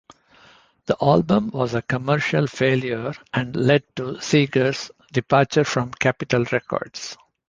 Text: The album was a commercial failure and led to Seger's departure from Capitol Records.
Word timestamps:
The 0.87 0.97
album 0.99 1.51
was 1.51 1.75
a 1.75 1.83
commercial 1.83 2.47
failure 2.47 3.13
and 3.35 3.55
led 3.55 3.83
to 3.97 4.13
Seger's 4.13 4.89
departure 5.11 5.63
from 5.63 5.91
Capitol 5.91 6.43
Records. 6.51 7.15